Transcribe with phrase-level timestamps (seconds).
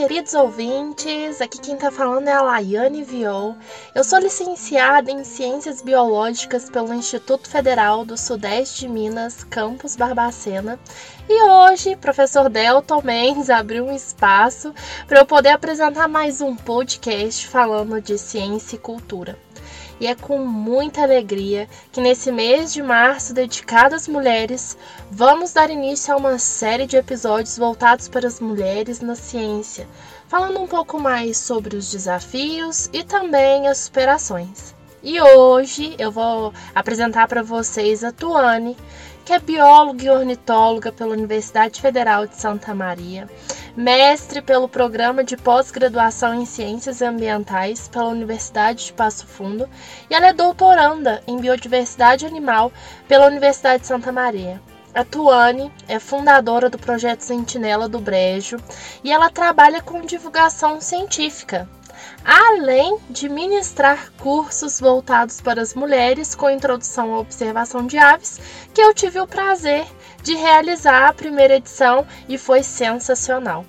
[0.00, 1.42] queridos ouvintes!
[1.42, 3.54] Aqui quem está falando é a Laiane Viol.
[3.94, 10.80] Eu sou licenciada em Ciências Biológicas pelo Instituto Federal do Sudeste de Minas, campus Barbacena.
[11.28, 14.74] E hoje, professor Delton Mendes abriu um espaço
[15.06, 19.49] para eu poder apresentar mais um podcast falando de ciência e cultura
[20.00, 24.76] e é com muita alegria que nesse mês de março dedicado às mulheres,
[25.10, 29.86] vamos dar início a uma série de episódios voltados para as mulheres na ciência,
[30.26, 34.74] falando um pouco mais sobre os desafios e também as superações.
[35.02, 38.76] E hoje eu vou apresentar para vocês a Tuane,
[39.24, 43.28] que é bióloga e ornitóloga pela Universidade Federal de Santa Maria,
[43.80, 49.66] mestre pelo Programa de Pós-Graduação em Ciências Ambientais pela Universidade de Passo Fundo
[50.10, 52.70] e ela é doutoranda em Biodiversidade Animal
[53.08, 54.60] pela Universidade de Santa Maria.
[54.94, 58.58] A Tuane é fundadora do projeto Sentinela do Brejo
[59.02, 61.66] e ela trabalha com divulgação científica,
[62.22, 68.38] além de ministrar cursos voltados para as mulheres com introdução à observação de aves,
[68.74, 69.86] que eu tive o prazer
[70.22, 73.64] de realizar a primeira edição e foi sensacional.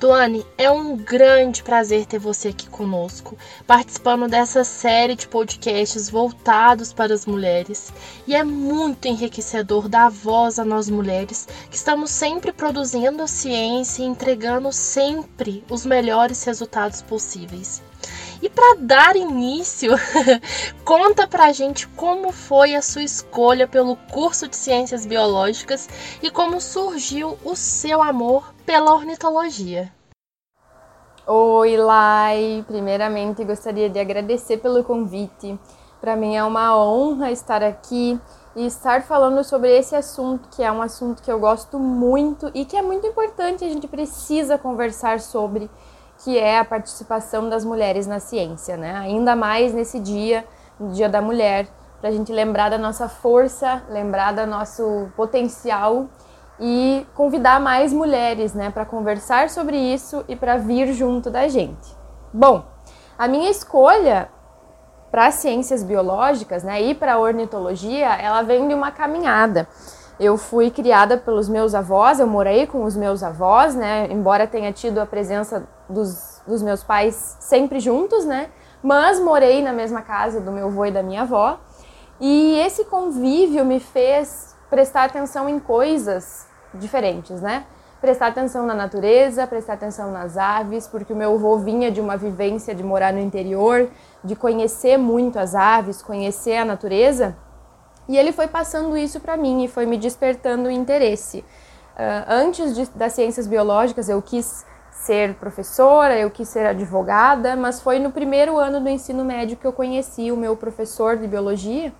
[0.00, 6.90] Tuane, é um grande prazer ter você aqui conosco, participando dessa série de podcasts voltados
[6.90, 7.92] para as mulheres.
[8.26, 14.06] E é muito enriquecedor dar voz a nós mulheres, que estamos sempre produzindo ciência e
[14.06, 17.82] entregando sempre os melhores resultados possíveis.
[18.42, 19.92] E para dar início,
[20.82, 25.88] conta pra gente como foi a sua escolha pelo curso de Ciências Biológicas
[26.22, 29.92] e como surgiu o seu amor pela ornitologia.
[31.26, 32.64] Oi, Lai!
[32.66, 35.58] Primeiramente, gostaria de agradecer pelo convite.
[36.00, 38.18] Para mim é uma honra estar aqui
[38.56, 42.64] e estar falando sobre esse assunto, que é um assunto que eu gosto muito e
[42.64, 45.70] que é muito importante, a gente precisa conversar sobre
[46.22, 48.94] que é a participação das mulheres na ciência, né?
[48.96, 50.44] Ainda mais nesse dia,
[50.78, 51.66] no Dia da Mulher,
[52.00, 56.06] para a gente lembrar da nossa força, lembrar do nosso potencial
[56.58, 61.96] e convidar mais mulheres, né, para conversar sobre isso e para vir junto da gente.
[62.32, 62.64] Bom,
[63.18, 64.28] a minha escolha
[65.10, 69.66] para ciências biológicas, né, e para ornitologia, ela vem de uma caminhada.
[70.20, 74.06] Eu fui criada pelos meus avós, eu morei com os meus avós, né?
[74.10, 78.50] Embora tenha tido a presença dos, dos meus pais sempre juntos, né?
[78.82, 81.58] Mas morei na mesma casa do meu avô e da minha avó.
[82.20, 87.64] E esse convívio me fez prestar atenção em coisas diferentes, né?
[87.98, 92.18] Prestar atenção na natureza, prestar atenção nas aves, porque o meu avô vinha de uma
[92.18, 93.88] vivência de morar no interior,
[94.22, 97.34] de conhecer muito as aves, conhecer a natureza.
[98.10, 101.44] E ele foi passando isso para mim e foi me despertando o interesse.
[101.94, 107.80] Uh, antes de, das ciências biológicas, eu quis ser professora, eu quis ser advogada, mas
[107.80, 111.92] foi no primeiro ano do ensino médio que eu conheci o meu professor de biologia.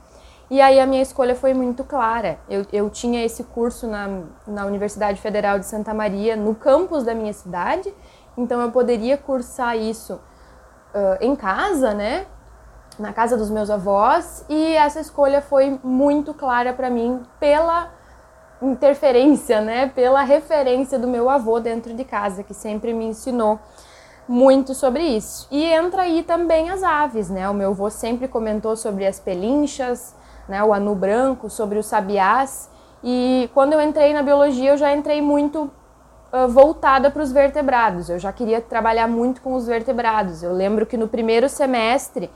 [0.51, 2.41] E aí a minha escolha foi muito clara.
[2.49, 7.15] Eu, eu tinha esse curso na, na Universidade Federal de Santa Maria, no campus da
[7.15, 7.95] minha cidade,
[8.37, 12.27] então eu poderia cursar isso uh, em casa, né?
[13.01, 17.91] Na casa dos meus avós e essa escolha foi muito clara para mim pela
[18.63, 23.59] interferência, né, pela referência do meu avô dentro de casa, que sempre me ensinou
[24.29, 25.49] muito sobre isso.
[25.51, 27.49] E entra aí também as aves, né?
[27.49, 30.15] O meu avô sempre comentou sobre as pelinchas,
[30.49, 32.71] né, o anu branco, sobre os sabiás.
[33.03, 35.71] E quando eu entrei na biologia, eu já entrei muito
[36.33, 38.09] uh, voltada para os vertebrados.
[38.09, 40.43] Eu já queria trabalhar muito com os vertebrados.
[40.43, 42.31] Eu lembro que no primeiro semestre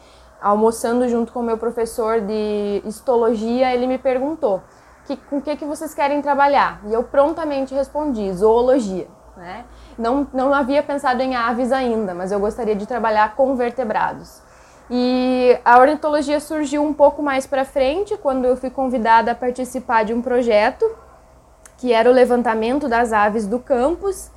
[0.45, 4.63] almoçando junto com o meu professor de histologia, ele me perguntou
[5.07, 6.83] que, com o que, que vocês querem trabalhar?
[6.87, 9.09] E eu prontamente respondi, zoologia.
[9.35, 9.65] Né?
[9.97, 14.43] Não, não havia pensado em aves ainda, mas eu gostaria de trabalhar com vertebrados.
[14.91, 20.05] E a ornitologia surgiu um pouco mais para frente, quando eu fui convidada a participar
[20.05, 20.85] de um projeto
[21.79, 24.31] que era o levantamento das aves do campus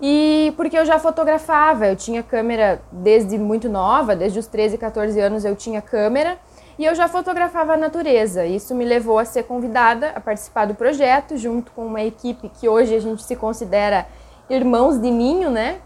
[0.00, 5.18] e porque eu já fotografava, eu tinha câmera desde muito nova, desde os 13, 14
[5.20, 6.38] anos eu tinha câmera
[6.78, 8.44] e eu já fotografava a natureza.
[8.44, 12.68] Isso me levou a ser convidada a participar do projeto, junto com uma equipe que
[12.68, 14.06] hoje a gente se considera
[14.50, 15.78] irmãos de ninho, né?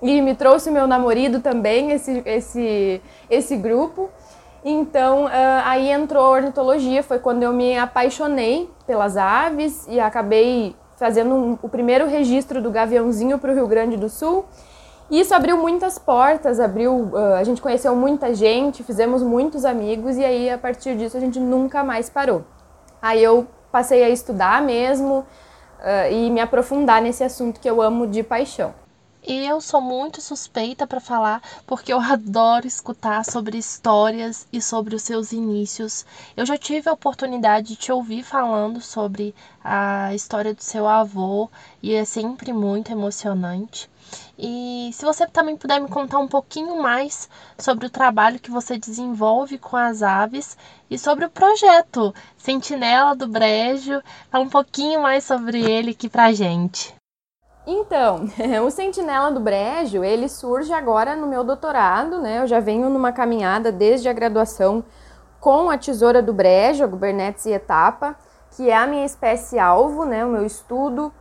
[0.00, 3.00] E me trouxe meu namorado também, esse, esse,
[3.30, 4.10] esse grupo.
[4.64, 10.74] Então, uh, aí entrou a ornitologia, foi quando eu me apaixonei pelas aves e acabei
[11.02, 14.44] fazendo um, o primeiro registro do Gaviãozinho para o Rio Grande do Sul.
[15.10, 20.16] E isso abriu muitas portas, abriu, uh, a gente conheceu muita gente, fizemos muitos amigos
[20.16, 22.44] e aí a partir disso a gente nunca mais parou.
[23.02, 25.18] Aí eu passei a estudar mesmo
[25.80, 28.72] uh, e me aprofundar nesse assunto que eu amo de paixão.
[29.24, 35.02] Eu sou muito suspeita para falar porque eu adoro escutar sobre histórias e sobre os
[35.02, 36.04] seus inícios.
[36.36, 39.32] Eu já tive a oportunidade de te ouvir falando sobre
[39.62, 41.48] a história do seu avô
[41.80, 43.88] e é sempre muito emocionante.
[44.36, 48.76] E se você também puder me contar um pouquinho mais sobre o trabalho que você
[48.76, 50.56] desenvolve com as aves
[50.90, 54.02] e sobre o projeto Sentinela do Brejo,
[54.32, 56.92] fala um pouquinho mais sobre ele aqui pra gente.
[57.66, 58.26] Então,
[58.66, 62.40] o Sentinela do Brejo, ele surge agora no meu doutorado, né?
[62.40, 64.84] Eu já venho numa caminhada desde a graduação
[65.40, 68.16] com a tesoura do Brejo, a Gubernetes e Etapa,
[68.50, 70.24] que é a minha espécie alvo, né?
[70.24, 71.12] O meu estudo.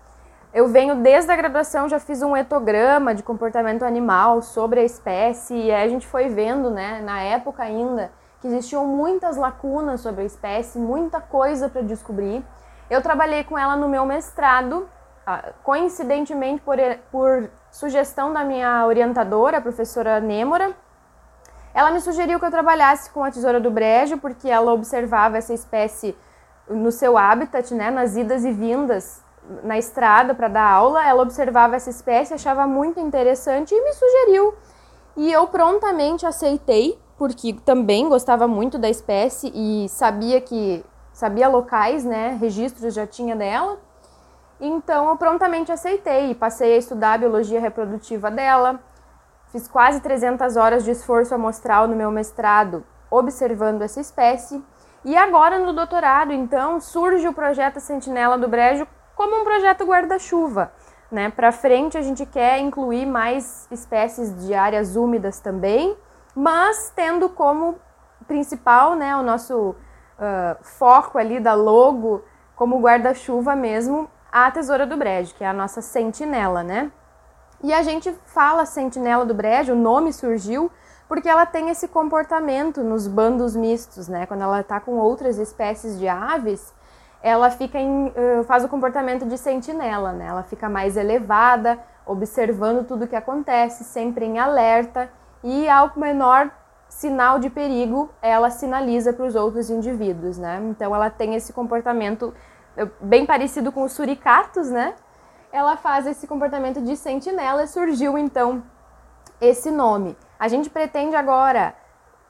[0.53, 5.55] Eu venho desde a graduação, já fiz um etograma de comportamento animal sobre a espécie
[5.55, 8.11] e a gente foi vendo, né, na época ainda,
[8.41, 12.43] que existiam muitas lacunas sobre a espécie, muita coisa para descobrir.
[12.89, 14.89] Eu trabalhei com ela no meu mestrado
[15.63, 16.77] coincidentemente por,
[17.11, 20.75] por sugestão da minha orientadora, a professora Nêmora,
[21.73, 25.53] ela me sugeriu que eu trabalhasse com a tesoura do brejo, porque ela observava essa
[25.53, 26.15] espécie
[26.69, 29.21] no seu habitat, né, nas idas e vindas
[29.63, 31.05] na estrada para dar aula.
[31.05, 34.53] Ela observava essa espécie, achava muito interessante e me sugeriu.
[35.15, 40.83] E eu prontamente aceitei, porque também gostava muito da espécie e sabia que
[41.13, 43.77] sabia locais, né, registros já tinha dela.
[44.61, 48.79] Então eu prontamente aceitei e passei a estudar a biologia reprodutiva dela.
[49.47, 54.63] Fiz quase 300 horas de esforço amostral no meu mestrado observando essa espécie.
[55.03, 60.71] E agora no doutorado, então, surge o projeto Sentinela do Brejo como um projeto guarda-chuva.
[61.11, 61.29] Né?
[61.29, 65.97] Para frente a gente quer incluir mais espécies de áreas úmidas também,
[66.35, 67.79] mas tendo como
[68.27, 72.23] principal né, o nosso uh, foco ali da logo
[72.55, 76.91] como guarda-chuva mesmo a tesoura do brejo, que é a nossa sentinela, né?
[77.63, 80.71] E a gente fala sentinela do brejo, o nome surgiu
[81.07, 84.25] porque ela tem esse comportamento nos bandos mistos, né?
[84.25, 86.73] Quando ela está com outras espécies de aves,
[87.21, 88.11] ela fica em,
[88.45, 90.27] faz o comportamento de sentinela, né?
[90.27, 95.09] Ela fica mais elevada, observando tudo o que acontece, sempre em alerta
[95.43, 96.49] e ao menor
[96.87, 100.61] sinal de perigo, ela sinaliza para os outros indivíduos, né?
[100.69, 102.33] Então ela tem esse comportamento
[103.01, 104.95] bem parecido com os suricatos, né?
[105.51, 108.63] Ela faz esse comportamento de sentinela e surgiu então
[109.39, 110.17] esse nome.
[110.39, 111.75] A gente pretende agora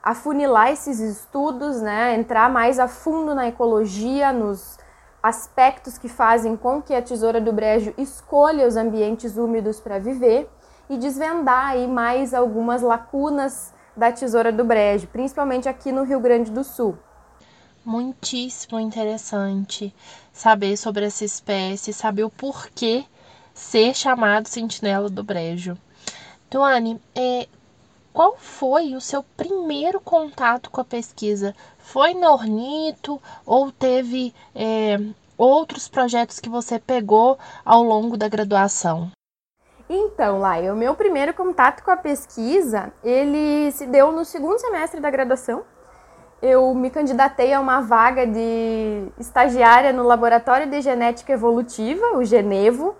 [0.02, 2.14] afunilar esses estudos, né?
[2.14, 4.78] Entrar mais a fundo na ecologia, nos
[5.22, 10.50] aspectos que fazem com que a tesoura do brejo escolha os ambientes úmidos para viver
[10.90, 16.50] e desvendar aí mais algumas lacunas da tesoura do brejo, principalmente aqui no Rio Grande
[16.50, 16.98] do Sul
[17.84, 19.94] muitíssimo interessante
[20.32, 23.04] saber sobre essa espécie, saber o porquê
[23.54, 25.76] ser chamado sentinela do brejo.
[26.48, 27.46] Tuane, é,
[28.12, 31.54] qual foi o seu primeiro contato com a pesquisa?
[31.78, 34.98] Foi no Ornito ou teve é,
[35.36, 39.10] outros projetos que você pegou ao longo da graduação?
[39.88, 45.00] Então, Lai, o meu primeiro contato com a pesquisa, ele se deu no segundo semestre
[45.00, 45.64] da graduação,
[46.42, 52.96] eu me candidatei a uma vaga de estagiária no Laboratório de Genética Evolutiva, o Genevo,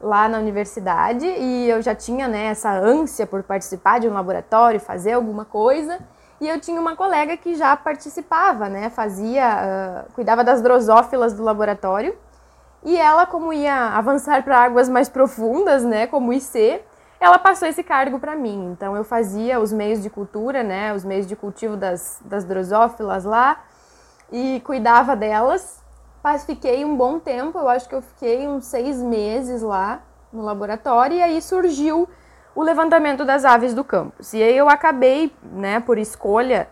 [0.00, 4.80] lá na universidade, e eu já tinha né, essa ânsia por participar de um laboratório,
[4.80, 6.00] fazer alguma coisa.
[6.40, 11.44] E eu tinha uma colega que já participava, né, fazia, uh, cuidava das drosófilas do
[11.44, 12.16] laboratório.
[12.82, 16.80] E ela, como ia avançar para águas mais profundas, né, como IC,
[17.20, 18.70] ela passou esse cargo para mim.
[18.72, 23.24] Então eu fazia os meios de cultura, né, os meios de cultivo das, das drosófilas
[23.24, 23.62] lá
[24.32, 25.80] e cuidava delas.
[26.24, 30.42] Mas fiquei um bom tempo, eu acho que eu fiquei uns seis meses lá no
[30.42, 32.08] laboratório e aí surgiu
[32.54, 34.32] o levantamento das aves do campus.
[34.32, 36.68] E aí eu acabei, né, por escolha,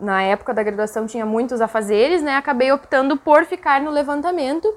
[0.00, 4.72] na época da graduação tinha muitos afazeres, né, acabei optando por ficar no levantamento.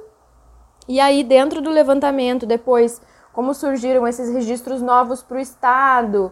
[0.88, 3.02] E aí dentro do levantamento, depois
[3.38, 6.32] como surgiram esses registros novos para o Estado,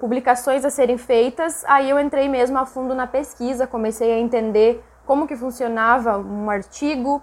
[0.00, 4.82] publicações a serem feitas, aí eu entrei mesmo a fundo na pesquisa, comecei a entender
[5.04, 7.20] como que funcionava um artigo,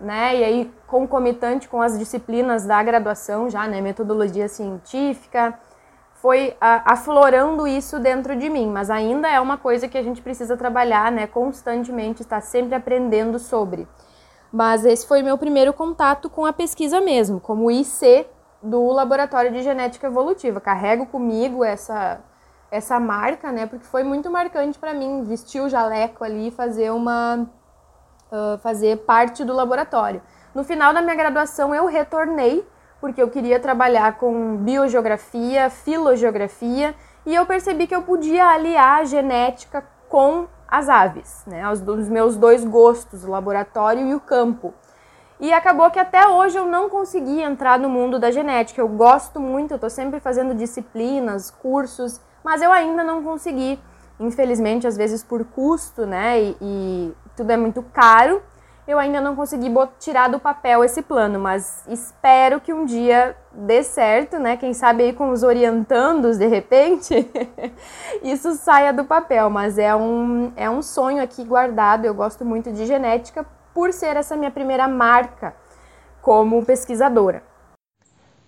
[0.00, 0.36] né?
[0.36, 5.58] E aí concomitante com as disciplinas da graduação já, né, metodologia científica,
[6.12, 10.56] foi aflorando isso dentro de mim, mas ainda é uma coisa que a gente precisa
[10.56, 13.88] trabalhar, né, constantemente, estar sempre aprendendo sobre.
[14.52, 18.26] Mas esse foi meu primeiro contato com a pesquisa mesmo, como IC
[18.64, 20.60] do Laboratório de Genética Evolutiva.
[20.60, 22.20] Carrego comigo essa
[22.70, 23.66] essa marca, né?
[23.66, 27.46] Porque foi muito marcante para mim vestir o jaleco ali e fazer uma
[28.32, 30.20] uh, fazer parte do laboratório.
[30.52, 32.66] No final da minha graduação eu retornei
[33.00, 36.94] porque eu queria trabalhar com biogeografia, filogeografia,
[37.26, 41.70] e eu percebi que eu podia aliar a genética com as aves, né?
[41.70, 44.72] Os, os meus dois gostos, o laboratório e o campo.
[45.44, 48.80] E acabou que até hoje eu não consegui entrar no mundo da genética.
[48.80, 53.78] Eu gosto muito, eu estou sempre fazendo disciplinas, cursos, mas eu ainda não consegui.
[54.18, 56.40] Infelizmente, às vezes por custo, né?
[56.40, 58.40] E, e tudo é muito caro.
[58.88, 63.82] Eu ainda não consegui tirar do papel esse plano, mas espero que um dia dê
[63.82, 64.56] certo, né?
[64.56, 67.30] Quem sabe aí com os orientandos, de repente,
[68.24, 69.50] isso saia do papel.
[69.50, 72.06] Mas é um, é um sonho aqui guardado.
[72.06, 75.54] Eu gosto muito de genética por ser essa minha primeira marca
[76.22, 77.42] como pesquisadora.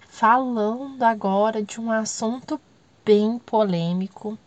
[0.08, 2.58] Falando agora de um assunto
[3.04, 4.38] bem polêmico,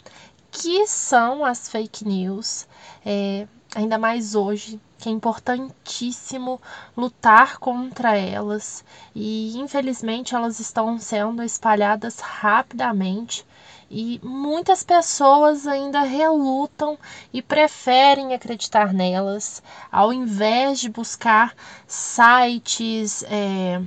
[0.50, 2.68] que são as fake news,
[3.06, 6.60] é, ainda mais hoje, que é importantíssimo
[6.98, 8.84] lutar contra elas
[9.14, 13.46] e infelizmente elas estão sendo espalhadas rapidamente
[13.90, 16.98] e muitas pessoas ainda relutam
[17.34, 21.56] e preferem acreditar nelas, ao invés de buscar
[21.88, 23.82] sites, é,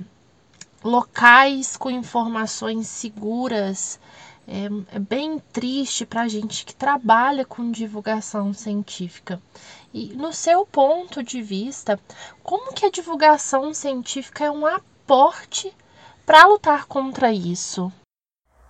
[0.82, 4.00] locais com informações seguras.
[4.46, 9.40] É, é bem triste para a gente que trabalha com divulgação científica.
[9.94, 11.98] E no seu ponto de vista,
[12.42, 15.72] como que a divulgação científica é um aporte
[16.26, 17.92] para lutar contra isso?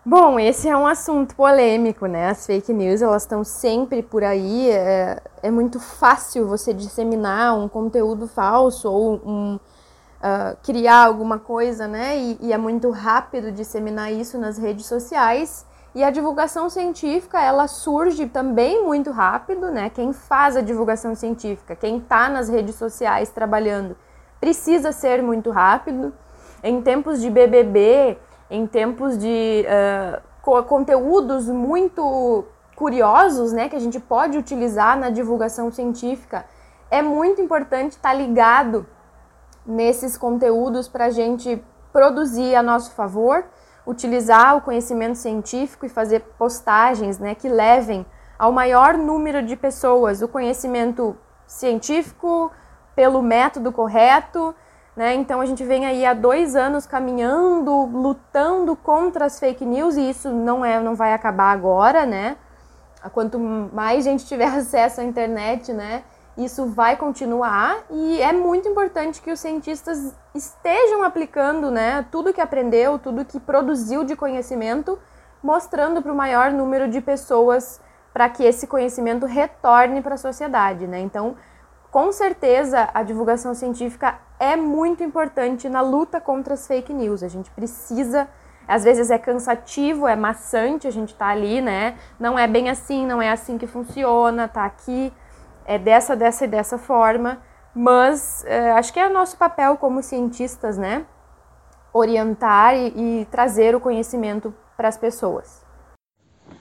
[0.04, 2.30] Bom, esse é um assunto polêmico, né?
[2.30, 4.68] As fake news elas estão sempre por aí.
[4.68, 11.86] É, é, muito fácil você disseminar um conteúdo falso ou um, uh, criar alguma coisa,
[11.86, 12.18] né?
[12.18, 15.64] E, e, é muito rápido disseminar isso nas redes sociais.
[15.94, 19.88] E a divulgação científica ela surge também muito rápido, né?
[19.88, 23.96] Quem faz a divulgação científica, quem está nas redes sociais trabalhando,
[24.40, 26.12] precisa ser muito rápido.
[26.60, 28.18] Em tempos de BBB
[28.52, 32.44] em tempos de uh, conteúdos muito
[32.76, 36.44] curiosos, né, que a gente pode utilizar na divulgação científica,
[36.90, 38.86] é muito importante estar tá ligado
[39.64, 43.42] nesses conteúdos para a gente produzir a nosso favor,
[43.86, 48.04] utilizar o conhecimento científico e fazer postagens, né, que levem
[48.38, 51.16] ao maior número de pessoas o conhecimento
[51.46, 52.52] científico
[52.94, 54.54] pelo método correto,
[54.96, 55.14] né?
[55.14, 60.10] Então a gente vem aí há dois anos caminhando, lutando contra as fake news e
[60.10, 62.36] isso não é, não vai acabar agora, né?
[63.12, 66.04] Quanto mais gente tiver acesso à internet, né?
[66.36, 72.06] Isso vai continuar e é muito importante que os cientistas estejam aplicando, né?
[72.10, 74.98] Tudo que aprendeu, tudo que produziu de conhecimento,
[75.42, 77.80] mostrando para o maior número de pessoas
[78.12, 81.00] para que esse conhecimento retorne para a sociedade, né?
[81.00, 81.36] Então
[81.90, 87.22] com certeza a divulgação científica é muito importante na luta contra as fake news.
[87.22, 88.28] A gente precisa,
[88.66, 91.96] às vezes é cansativo, é maçante, a gente tá ali, né?
[92.18, 95.12] Não é bem assim, não é assim que funciona, tá aqui,
[95.64, 97.40] é dessa, dessa e dessa forma.
[97.72, 101.06] Mas é, acho que é nosso papel como cientistas, né?
[101.92, 105.64] Orientar e, e trazer o conhecimento para as pessoas.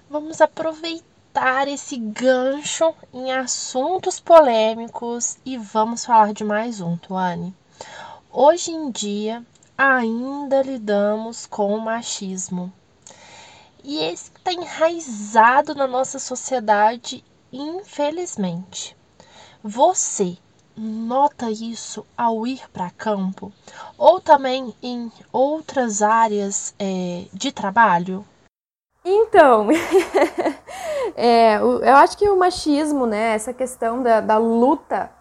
[0.08, 7.60] Vamos aproveitar esse gancho em assuntos polêmicos e vamos falar de mais um, Tuane.
[8.34, 9.46] Hoje em dia
[9.78, 12.72] ainda lidamos com o machismo.
[13.84, 18.96] E esse está enraizado na nossa sociedade, infelizmente.
[19.62, 20.38] Você
[20.78, 23.52] nota isso ao ir para campo
[23.98, 28.26] ou também em outras áreas é, de trabalho?
[29.04, 29.68] Então,
[31.18, 35.12] é, eu acho que o machismo, né, essa questão da, da luta,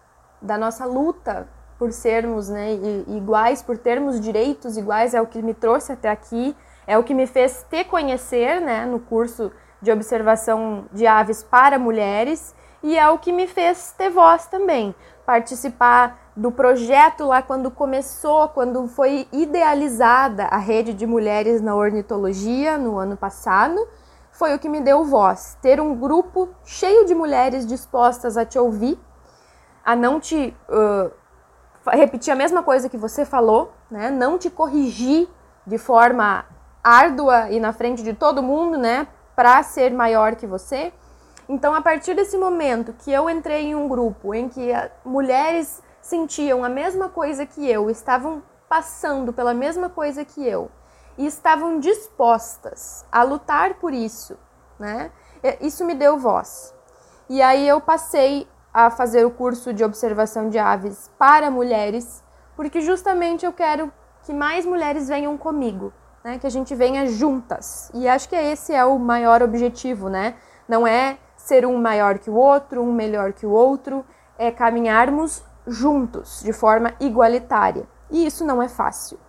[0.41, 1.49] da nossa luta
[1.81, 2.73] por sermos né,
[3.07, 7.11] iguais, por termos direitos iguais, é o que me trouxe até aqui, é o que
[7.11, 13.09] me fez te conhecer né, no curso de observação de aves para mulheres e é
[13.09, 14.93] o que me fez ter voz também,
[15.25, 22.77] participar do projeto lá quando começou, quando foi idealizada a rede de mulheres na ornitologia
[22.77, 23.87] no ano passado,
[24.31, 25.57] foi o que me deu voz.
[25.63, 28.99] Ter um grupo cheio de mulheres dispostas a te ouvir,
[29.83, 31.20] a não te uh,
[31.87, 34.09] repetir a mesma coisa que você falou, né?
[34.09, 35.27] não te corrigir
[35.65, 36.45] de forma
[36.83, 39.07] árdua e na frente de todo mundo, né?
[39.35, 40.91] Para ser maior que você.
[41.47, 44.71] Então, a partir desse momento que eu entrei em um grupo em que
[45.03, 50.71] mulheres sentiam a mesma coisa que eu, estavam passando pela mesma coisa que eu
[51.17, 54.37] e estavam dispostas a lutar por isso,
[54.79, 55.11] né?
[55.59, 56.73] Isso me deu voz.
[57.29, 62.23] E aí eu passei a fazer o curso de observação de aves para mulheres,
[62.55, 63.91] porque justamente eu quero
[64.23, 65.91] que mais mulheres venham comigo,
[66.23, 66.37] né?
[66.39, 67.91] Que a gente venha juntas.
[67.93, 70.35] E acho que esse é o maior objetivo, né?
[70.67, 74.05] Não é ser um maior que o outro, um melhor que o outro,
[74.37, 77.87] é caminharmos juntos, de forma igualitária.
[78.09, 79.19] E isso não é fácil.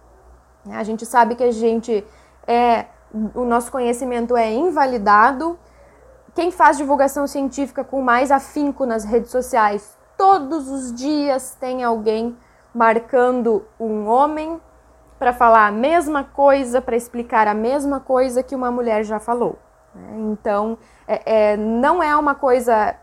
[0.64, 0.76] Né?
[0.76, 2.04] A gente sabe que a gente
[2.46, 2.86] é
[3.34, 5.58] o nosso conhecimento é invalidado.
[6.34, 12.36] Quem faz divulgação científica com mais afinco nas redes sociais, todos os dias tem alguém
[12.74, 14.58] marcando um homem
[15.18, 19.58] para falar a mesma coisa, para explicar a mesma coisa que uma mulher já falou.
[19.94, 20.32] Né?
[20.32, 22.96] Então, é, é, não é uma coisa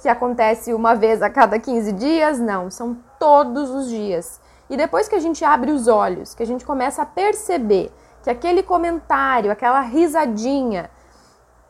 [0.00, 4.40] que acontece uma vez a cada 15 dias, não, são todos os dias.
[4.70, 8.30] E depois que a gente abre os olhos, que a gente começa a perceber que
[8.30, 10.90] aquele comentário, aquela risadinha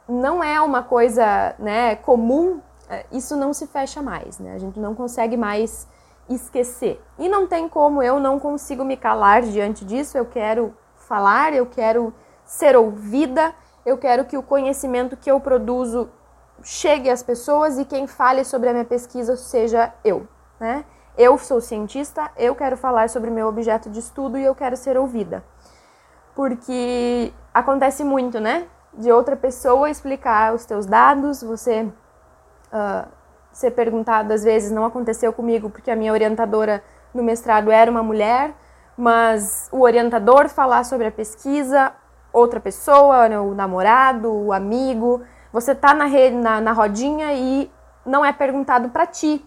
[0.09, 4.55] não é uma coisa né, comum, é, isso não se fecha mais, né?
[4.55, 5.89] A gente não consegue mais
[6.29, 7.03] esquecer.
[7.19, 11.67] E não tem como eu não consigo me calar diante disso, eu quero falar, eu
[11.67, 12.13] quero
[12.45, 13.55] ser ouvida,
[13.85, 16.11] eu quero que o conhecimento que eu produzo
[16.63, 20.27] chegue às pessoas e quem fale sobre a minha pesquisa seja eu,
[20.61, 20.85] né?
[21.17, 24.97] Eu sou cientista, eu quero falar sobre meu objeto de estudo e eu quero ser
[24.97, 25.45] ouvida.
[26.35, 28.67] Porque acontece muito, né?
[28.95, 31.83] De outra pessoa explicar os teus dados, você
[32.73, 33.09] uh,
[33.53, 36.83] ser perguntado, às vezes não aconteceu comigo porque a minha orientadora
[37.15, 38.55] no mestrado era uma mulher,
[38.97, 41.93] mas o orientador falar sobre a pesquisa,
[42.33, 45.23] outra pessoa, né, o namorado, o amigo,
[45.53, 47.71] você tá na, rede, na, na rodinha e
[48.05, 49.47] não é perguntado para ti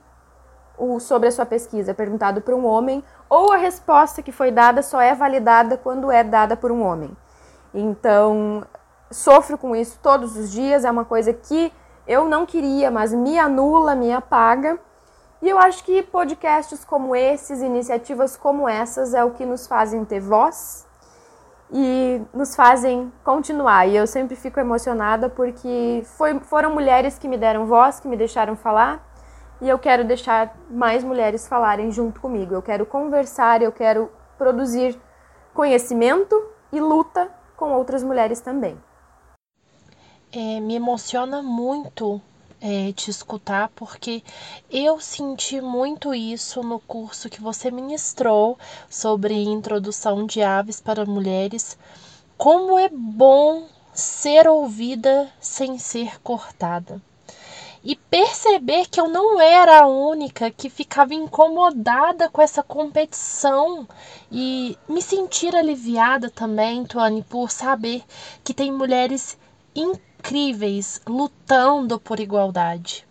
[0.78, 4.52] o, sobre a sua pesquisa, é perguntado para um homem, ou a resposta que foi
[4.52, 7.16] dada só é validada quando é dada por um homem.
[7.74, 8.64] Então,
[9.12, 11.72] sofro com isso todos os dias, é uma coisa que
[12.08, 14.80] eu não queria, mas me anula, me apaga.
[15.42, 20.03] E eu acho que podcasts como esses, iniciativas como essas, é o que nos fazem
[20.06, 20.86] ter voz
[21.72, 23.88] e nos fazem continuar.
[23.88, 28.18] E eu sempre fico emocionada porque foi, foram mulheres que me deram voz, que me
[28.18, 29.06] deixaram falar
[29.62, 32.53] e eu quero deixar mais mulheres falarem junto comigo.
[32.53, 35.00] Eu quero conversar, eu quero produzir
[35.53, 36.36] conhecimento
[36.72, 38.77] e luta com outras mulheres também.
[40.38, 42.22] É, me emociona muito
[42.60, 44.22] é, te escutar, porque
[44.70, 51.78] eu senti muito isso no curso que você ministrou sobre introdução de aves para mulheres.
[52.38, 57.02] Como é bom ser ouvida sem ser cortada
[57.82, 63.88] e perceber que eu não era a única que ficava incomodada com essa competição
[64.30, 68.04] e me sentir aliviada também, Tuane, por saber
[68.44, 69.38] que tem mulheres
[69.75, 73.05] incríveis lutando por igualdade.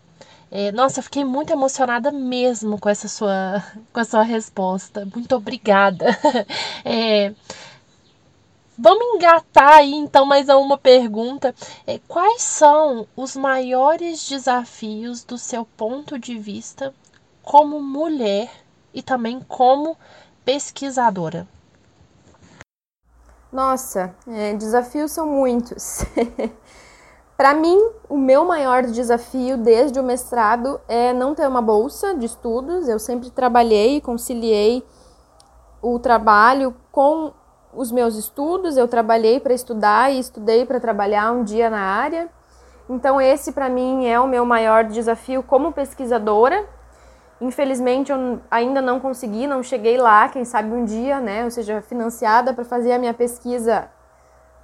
[0.50, 5.06] É, nossa, eu fiquei muito emocionada mesmo com essa sua, com a sua resposta.
[5.14, 6.06] Muito obrigada.
[6.86, 7.32] É,
[8.76, 11.54] Vamos engatar aí então mais uma pergunta.
[11.86, 16.92] É, quais são os maiores desafios do seu ponto de vista
[17.42, 18.50] como mulher
[18.92, 19.96] e também como
[20.44, 21.46] pesquisadora?
[23.54, 26.04] Nossa, é, desafios são muitos.
[27.38, 32.26] Para mim, o meu maior desafio desde o mestrado é não ter uma bolsa de
[32.26, 32.88] estudos.
[32.88, 34.84] Eu sempre trabalhei e conciliei
[35.80, 37.32] o trabalho com
[37.72, 42.28] os meus estudos, eu trabalhei para estudar e estudei para trabalhar um dia na área.
[42.90, 46.68] Então esse para mim é o meu maior desafio como pesquisadora.
[47.44, 51.82] Infelizmente eu ainda não consegui, não cheguei lá, quem sabe um dia, né, ou seja,
[51.82, 53.90] financiada para fazer a minha pesquisa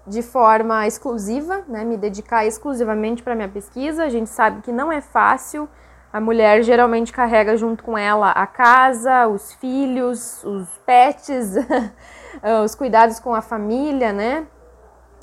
[0.07, 4.05] de forma exclusiva, né, me dedicar exclusivamente para minha pesquisa.
[4.05, 5.69] A gente sabe que não é fácil.
[6.11, 11.55] A mulher geralmente carrega junto com ela a casa, os filhos, os pets,
[12.65, 14.47] os cuidados com a família, né?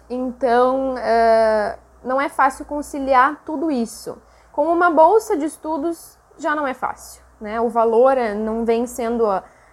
[0.07, 4.21] Então, uh, não é fácil conciliar tudo isso.
[4.51, 7.60] Com uma bolsa de estudos já não é fácil, né?
[7.62, 9.26] O valor eh, não vem sendo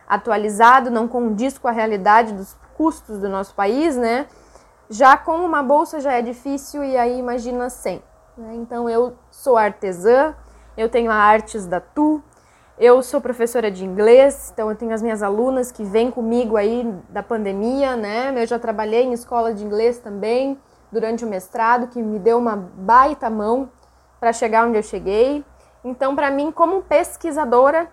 [0.07, 4.27] atualizado, não condiz com a realidade dos custos do nosso país, né?
[4.91, 8.03] Já com uma bolsa já é difícil e aí imagina sem.
[8.37, 8.55] Né?
[8.57, 10.35] Então eu sou artesã,
[10.77, 12.23] eu tenho a Artes da Tu,
[12.77, 16.93] eu sou professora de inglês, então eu tenho as minhas alunas que vêm comigo aí
[17.09, 18.35] da pandemia, né?
[18.37, 20.59] Eu já trabalhei em escola de inglês também
[20.91, 23.71] durante o mestrado, que me deu uma baita mão
[24.19, 25.45] para chegar onde eu cheguei.
[25.85, 27.89] Então, para mim, como pesquisadora,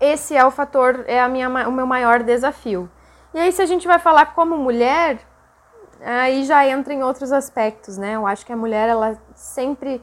[0.00, 2.90] esse é o fator, é a minha, o meu maior desafio.
[3.32, 5.18] E aí, se a gente vai falar como mulher,
[6.00, 8.16] aí já entra em outros aspectos, né?
[8.16, 10.02] Eu acho que a mulher, ela sempre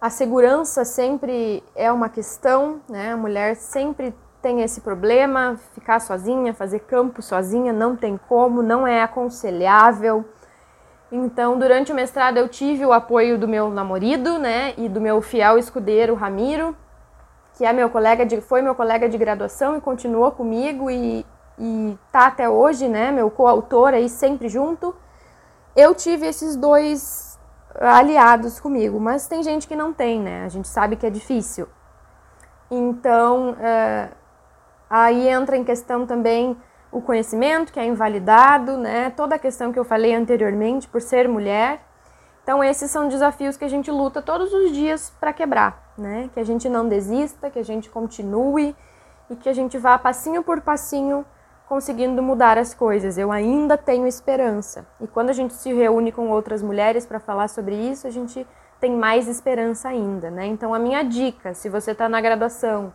[0.00, 3.12] a segurança sempre é uma questão, né?
[3.12, 8.86] A mulher sempre tem esse problema, ficar sozinha, fazer campo sozinha, não tem como, não
[8.86, 10.24] é aconselhável.
[11.12, 15.20] Então, durante o mestrado eu tive o apoio do meu namorado, né, e do meu
[15.20, 16.76] fiel escudeiro Ramiro,
[17.54, 21.26] que é meu colega de, foi meu colega de graduação e continuou comigo e,
[21.58, 24.94] e tá até hoje, né, meu coautor aí sempre junto.
[25.74, 27.38] Eu tive esses dois
[27.78, 30.44] aliados comigo, mas tem gente que não tem, né?
[30.44, 31.68] A gente sabe que é difícil.
[32.70, 34.14] Então, uh,
[34.88, 36.56] aí entra em questão também
[36.92, 39.10] o conhecimento que é invalidado, né?
[39.10, 41.80] Toda a questão que eu falei anteriormente por ser mulher.
[42.42, 46.28] Então, esses são desafios que a gente luta todos os dias para quebrar, né?
[46.34, 48.74] Que a gente não desista, que a gente continue
[49.28, 51.24] e que a gente vá passinho por passinho
[51.68, 53.16] conseguindo mudar as coisas.
[53.16, 54.84] Eu ainda tenho esperança.
[55.00, 58.44] E quando a gente se reúne com outras mulheres para falar sobre isso, a gente
[58.80, 60.46] tem mais esperança ainda, né?
[60.46, 62.92] Então, a minha dica, se você está na graduação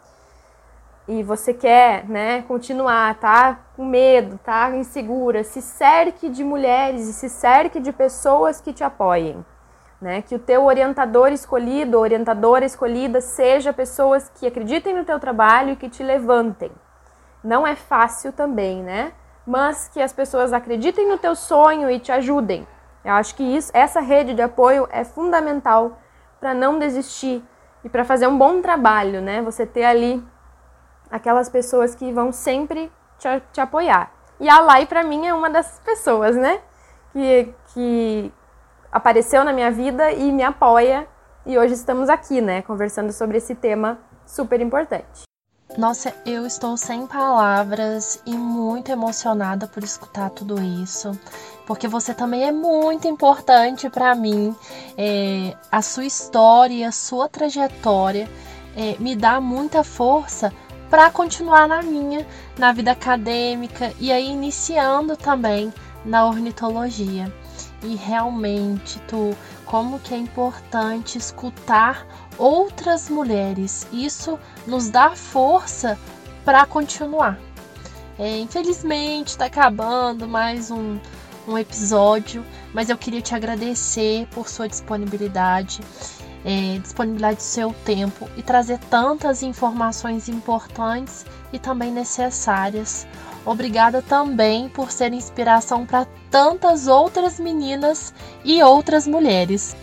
[1.08, 7.14] e você quer, né, continuar, tá com medo, tá insegura, se cerque de mulheres e
[7.14, 9.46] se cerque de pessoas que te apoiem,
[10.02, 10.22] né?
[10.22, 15.76] Que o teu orientador escolhido, orientadora escolhida seja pessoas que acreditem no teu trabalho e
[15.76, 16.72] que te levantem
[17.46, 19.14] não é fácil também, né?
[19.46, 22.68] Mas que as pessoas acreditem no teu sonho e te ajudem.
[23.04, 26.00] Eu acho que isso, essa rede de apoio é fundamental
[26.40, 27.44] para não desistir
[27.84, 29.44] e para fazer um bom trabalho, né?
[29.44, 30.26] Você ter ali
[31.10, 34.12] aquelas pessoas que vão sempre te, te apoiar.
[34.40, 36.60] E a Lai, para mim, é uma dessas pessoas, né?
[37.14, 38.34] Que, que
[38.92, 41.08] apareceu na minha vida e me apoia.
[41.46, 42.62] E hoje estamos aqui, né?
[42.62, 45.26] Conversando sobre esse tema super importante.
[45.78, 51.12] Nossa, eu estou sem palavras e muito emocionada por escutar tudo isso,
[51.66, 54.56] porque você também é muito importante para mim.
[54.98, 58.30] É, a sua história, a sua trajetória
[58.78, 60.54] é, me dá muita força
[60.96, 62.26] para continuar na minha,
[62.58, 65.74] na vida acadêmica e aí iniciando também
[66.06, 67.30] na ornitologia.
[67.84, 73.86] E realmente, tu, como que é importante escutar outras mulheres.
[73.92, 76.00] Isso nos dá força
[76.46, 77.38] para continuar.
[78.18, 80.98] É, infelizmente está acabando mais um,
[81.46, 85.82] um episódio, mas eu queria te agradecer por sua disponibilidade,
[86.46, 93.08] é, disponibilidade do seu tempo e trazer tantas informações importantes e também necessárias.
[93.44, 99.76] Obrigada também por ser inspiração para tantas outras meninas e outras mulheres.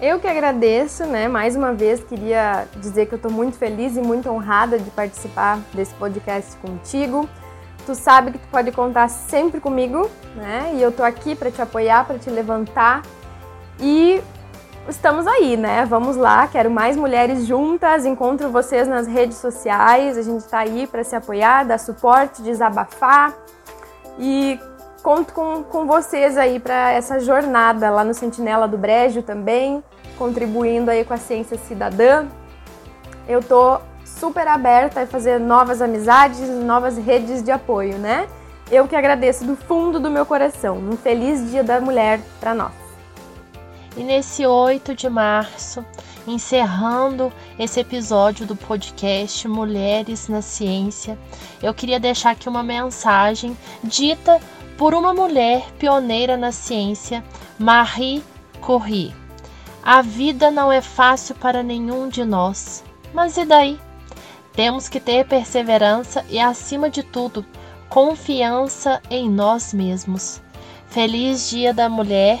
[0.00, 1.28] Eu que agradeço, né?
[1.28, 5.60] Mais uma vez queria dizer que eu estou muito feliz e muito honrada de participar
[5.72, 7.28] desse podcast contigo.
[7.86, 10.72] Tu sabe que tu pode contar sempre comigo, né?
[10.74, 13.02] E eu tô aqui para te apoiar, para te levantar.
[13.80, 14.20] E
[14.88, 15.84] estamos aí, né?
[15.84, 18.04] Vamos lá, quero mais mulheres juntas.
[18.04, 20.16] Encontro vocês nas redes sociais.
[20.16, 23.34] A gente está aí para se apoiar, dar suporte, desabafar.
[24.18, 24.58] E
[25.02, 29.82] conto com, com vocês aí para essa jornada lá no Sentinela do Brejo também
[30.22, 32.26] contribuindo aí com a ciência cidadã.
[33.26, 38.28] Eu tô super aberta a fazer novas amizades, novas redes de apoio, né?
[38.70, 40.78] Eu que agradeço do fundo do meu coração.
[40.78, 42.81] Um feliz Dia da Mulher para nós.
[43.96, 45.84] E nesse 8 de março,
[46.26, 51.18] encerrando esse episódio do podcast Mulheres na Ciência,
[51.62, 54.40] eu queria deixar aqui uma mensagem dita
[54.78, 57.22] por uma mulher pioneira na ciência,
[57.58, 58.22] Marie
[58.60, 59.14] Curie.
[59.82, 62.82] A vida não é fácil para nenhum de nós.
[63.12, 63.78] Mas e daí?
[64.54, 67.44] Temos que ter perseverança e, acima de tudo,
[67.88, 70.40] confiança em nós mesmos.
[70.88, 72.40] Feliz Dia da Mulher